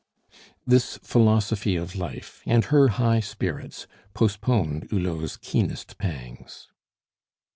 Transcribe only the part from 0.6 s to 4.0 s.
This philosophy of life, and her high spirits,